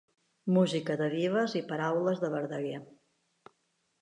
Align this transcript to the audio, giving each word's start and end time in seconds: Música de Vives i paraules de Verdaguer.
Música 0.55 0.95
de 1.01 1.09
Vives 1.11 1.53
i 1.59 1.63
paraules 1.73 2.25
de 2.25 2.33
Verdaguer. 2.37 2.81